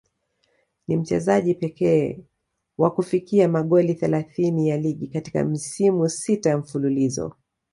[0.87, 2.25] Ni mchezaji pekee
[2.77, 7.35] wa kufikia magoli thelathini ya ligi katika misimu sita mfululizo